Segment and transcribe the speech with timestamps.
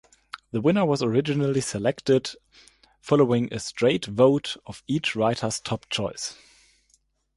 [0.51, 2.31] The winner was originally selected
[3.01, 6.35] following a straight vote of each writer's top choice.